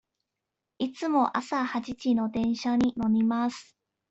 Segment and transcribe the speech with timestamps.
[0.79, 3.77] いつも朝八時の電車に乗ります。